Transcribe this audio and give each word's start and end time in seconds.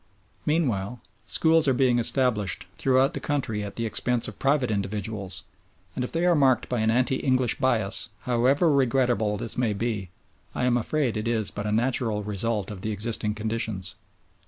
Meanwhile 0.47 0.99
schools 1.27 1.67
are 1.67 1.75
being 1.75 1.99
established 1.99 2.65
throughout 2.75 3.13
the 3.13 3.19
country 3.19 3.63
at 3.63 3.75
the 3.75 3.85
expense 3.85 4.27
of 4.27 4.39
private 4.39 4.71
individuals, 4.71 5.43
and 5.93 6.03
if 6.03 6.11
they 6.11 6.25
are 6.25 6.33
marked 6.33 6.67
by 6.67 6.79
an 6.79 6.89
anti 6.89 7.17
English 7.17 7.59
bias, 7.59 8.09
however 8.21 8.71
regrettable 8.71 9.37
this 9.37 9.59
may 9.59 9.73
be, 9.73 10.09
I 10.55 10.63
am 10.63 10.75
afraid 10.75 11.17
it 11.17 11.27
is 11.27 11.51
but 11.51 11.67
a 11.67 11.71
natural 11.71 12.23
result 12.23 12.71
of 12.71 12.81
the 12.81 12.91
existing 12.91 13.35
conditions. 13.35 13.93